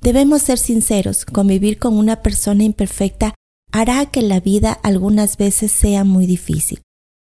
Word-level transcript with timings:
Debemos 0.00 0.42
ser 0.42 0.58
sinceros, 0.58 1.24
convivir 1.24 1.78
con 1.78 1.98
una 1.98 2.22
persona 2.22 2.64
imperfecta 2.64 3.34
hará 3.72 4.06
que 4.06 4.22
la 4.22 4.40
vida 4.40 4.72
algunas 4.82 5.36
veces 5.36 5.72
sea 5.72 6.04
muy 6.04 6.26
difícil. 6.26 6.82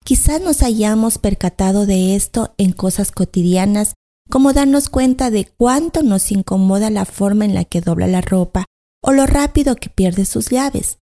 Quizás 0.04 0.42
nos 0.42 0.62
hayamos 0.62 1.18
percatado 1.18 1.86
de 1.86 2.16
esto 2.16 2.54
en 2.58 2.74
cosas 2.74 3.12
cotidianas, 3.12 3.94
como 4.30 4.54
darnos 4.54 4.90
cuenta 4.90 5.32
de 5.32 5.46
cuánto 5.46 6.04
nos 6.04 6.32
incomoda 6.32 6.90
la 6.90 7.06
forma 7.06 7.46
en 7.46 7.54
la 7.54 7.66
que 7.66 7.82
dobla 7.82 8.08
la 8.08 8.22
ropa 8.22 8.66
o 9.04 9.12
lo 9.12 9.26
rápido 9.26 9.76
que 9.76 9.90
pierde 9.90 10.26
sus 10.26 10.50
llaves. 10.50 10.98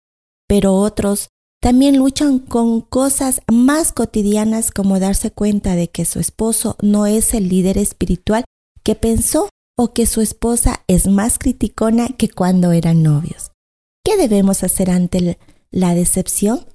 Pero 0.47 0.75
otros 0.75 1.29
también 1.61 1.97
luchan 1.97 2.39
con 2.39 2.81
cosas 2.81 3.43
más 3.51 3.93
cotidianas 3.93 4.71
como 4.71 5.01
darse 5.01 5.33
cuenta 5.33 5.75
de 5.75 5.89
que 5.89 6.05
su 6.05 6.21
esposo 6.21 6.77
no 6.81 7.07
es 7.07 7.35
el 7.35 7.49
líder 7.49 7.79
espiritual 7.79 8.45
que 8.85 8.95
pensó 8.95 9.49
o 9.81 9.93
que 9.93 10.07
su 10.07 10.21
esposa 10.21 10.83
es 10.89 11.07
más 11.07 11.39
criticona 11.39 12.09
que 12.09 12.29
cuando 12.29 12.73
eran 12.73 13.05
novios. 13.05 13.53
¿Qué 14.05 14.17
debemos 14.17 14.65
hacer 14.65 14.91
ante 14.91 15.39
la 15.71 15.95
decepción? 15.95 16.67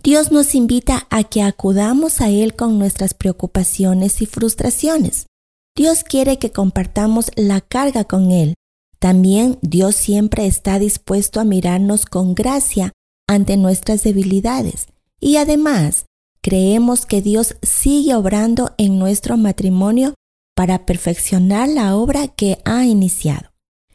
Dios 0.00 0.30
nos 0.30 0.54
invita 0.54 1.08
a 1.10 1.24
que 1.24 1.42
acudamos 1.42 2.20
a 2.20 2.30
Él 2.30 2.54
con 2.54 2.78
nuestras 2.78 3.14
preocupaciones 3.14 4.22
y 4.22 4.26
frustraciones. 4.26 5.26
Dios 5.74 6.04
quiere 6.04 6.38
que 6.38 6.52
compartamos 6.52 7.32
la 7.34 7.60
carga 7.60 8.04
con 8.04 8.30
Él. 8.30 8.54
También 9.00 9.58
Dios 9.60 9.96
siempre 9.96 10.46
está 10.46 10.78
dispuesto 10.78 11.40
a 11.40 11.44
mirarnos 11.44 12.06
con 12.06 12.36
gracia 12.36 12.92
ante 13.28 13.56
nuestras 13.56 14.04
debilidades. 14.04 14.86
Y 15.18 15.38
además, 15.38 16.06
creemos 16.40 17.04
que 17.04 17.20
Dios 17.20 17.56
sigue 17.62 18.14
obrando 18.14 18.74
en 18.78 19.00
nuestro 19.00 19.36
matrimonio 19.36 20.14
para 20.54 20.86
perfeccionar 20.86 21.68
la 21.68 21.96
obra 21.96 22.28
que 22.28 22.58
ha 22.64 22.84
iniciado. 22.84 23.50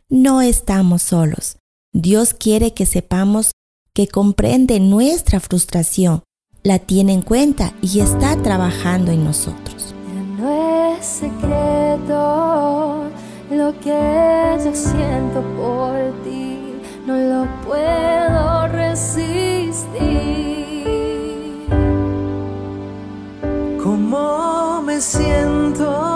No 0.10 0.42
estamos 0.42 1.04
solos. 1.04 1.58
Dios 1.94 2.34
quiere 2.34 2.74
que 2.74 2.86
sepamos 2.86 3.52
que 3.94 4.08
comprende 4.08 4.80
nuestra 4.80 5.40
frustración, 5.40 6.24
la 6.64 6.80
tiene 6.80 7.14
en 7.14 7.22
cuenta 7.22 7.74
y 7.82 8.00
está 8.00 8.42
trabajando 8.42 9.12
en 9.12 9.24
nosotros. 9.24 9.94
no 10.38 10.96
es 10.96 11.06
secreto 11.06 13.10
lo 13.50 13.80
que 13.80 14.58
yo 14.64 14.76
siento 14.76 15.42
por 15.58 15.94
ti, 16.24 16.76
no 17.06 17.18
lo 17.18 17.48
puedo 17.66 18.68
resistir. 18.68 19.88
¿Cómo 23.82 24.82
me 24.84 25.02
siento? 25.02 26.07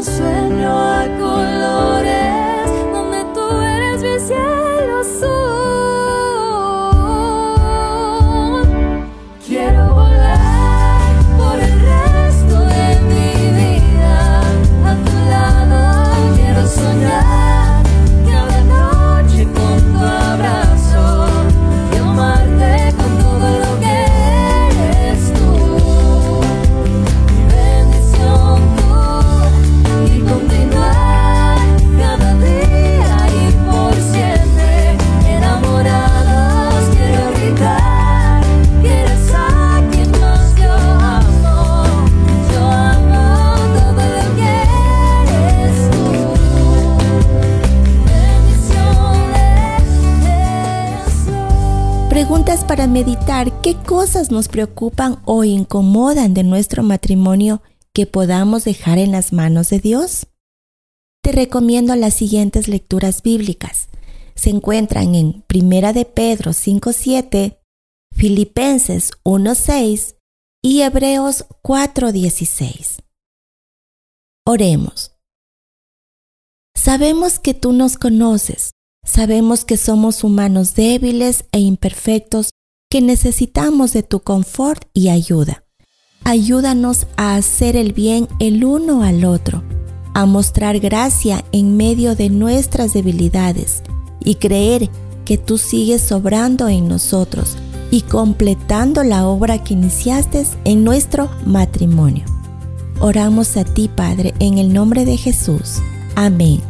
un 0.00 0.06
sueño 0.06 0.78
a 0.78 1.04
colores 1.18 2.70
donde 2.90 3.22
tú 3.34 3.60
eres 3.60 4.02
mi 4.02 4.18
cielo 4.18 5.00
azul. 5.00 5.39
Para 52.66 52.86
meditar 52.86 53.60
qué 53.60 53.76
cosas 53.76 54.30
nos 54.30 54.48
preocupan 54.48 55.20
o 55.26 55.44
incomodan 55.44 56.32
de 56.32 56.42
nuestro 56.42 56.82
matrimonio 56.82 57.62
que 57.92 58.06
podamos 58.06 58.64
dejar 58.64 58.98
en 58.98 59.12
las 59.12 59.32
manos 59.32 59.68
de 59.68 59.78
Dios? 59.78 60.26
Te 61.22 61.32
recomiendo 61.32 61.94
las 61.96 62.14
siguientes 62.14 62.66
lecturas 62.66 63.22
bíblicas. 63.22 63.88
Se 64.34 64.48
encuentran 64.48 65.14
en 65.14 65.42
Primera 65.42 65.92
de 65.92 66.06
Pedro 66.06 66.52
5.7, 66.52 67.58
Filipenses 68.16 69.12
1.6 69.22 70.16
y 70.62 70.80
Hebreos 70.80 71.44
4.16. 71.62 73.02
Oremos. 74.46 75.12
Sabemos 76.74 77.38
que 77.38 77.52
tú 77.52 77.72
nos 77.72 77.98
conoces, 77.98 78.72
sabemos 79.10 79.64
que 79.64 79.76
somos 79.76 80.22
humanos 80.22 80.74
débiles 80.74 81.44
e 81.52 81.58
imperfectos 81.58 82.50
que 82.88 83.00
necesitamos 83.00 83.92
de 83.92 84.02
tu 84.02 84.20
confort 84.20 84.84
y 84.94 85.08
ayuda. 85.08 85.64
Ayúdanos 86.24 87.06
a 87.16 87.34
hacer 87.34 87.76
el 87.76 87.92
bien 87.92 88.28
el 88.38 88.64
uno 88.64 89.02
al 89.02 89.24
otro, 89.24 89.64
a 90.14 90.26
mostrar 90.26 90.78
gracia 90.78 91.44
en 91.50 91.76
medio 91.76 92.14
de 92.14 92.30
nuestras 92.30 92.92
debilidades 92.92 93.82
y 94.24 94.36
creer 94.36 94.90
que 95.24 95.38
tú 95.38 95.58
sigues 95.58 96.02
sobrando 96.02 96.68
en 96.68 96.88
nosotros 96.88 97.56
y 97.90 98.02
completando 98.02 99.02
la 99.02 99.26
obra 99.26 99.62
que 99.62 99.74
iniciaste 99.74 100.46
en 100.64 100.84
nuestro 100.84 101.30
matrimonio. 101.44 102.24
Oramos 103.00 103.56
a 103.56 103.64
ti, 103.64 103.88
Padre, 103.88 104.34
en 104.38 104.58
el 104.58 104.72
nombre 104.72 105.04
de 105.04 105.16
Jesús. 105.16 105.78
Amén. 106.14 106.69